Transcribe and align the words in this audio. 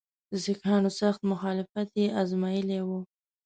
د 0.31 0.33
سیکهانو 0.45 0.89
سخت 0.99 1.21
مخالفت 1.31 1.89
یې 1.99 2.07
آزمېیلی 2.21 2.79
وو. 2.87 2.99